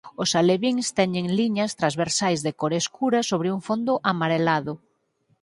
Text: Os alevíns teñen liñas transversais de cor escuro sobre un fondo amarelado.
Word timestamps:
Os 0.23 0.31
alevíns 0.41 0.87
teñen 0.99 1.25
liñas 1.39 1.75
transversais 1.79 2.39
de 2.45 2.51
cor 2.59 2.73
escuro 2.81 3.19
sobre 3.29 3.49
un 3.55 3.61
fondo 3.67 3.93
amarelado. 4.11 4.73